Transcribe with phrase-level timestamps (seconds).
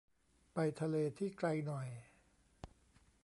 [0.53, 1.87] ไปทะเลที่ไกลหน่อย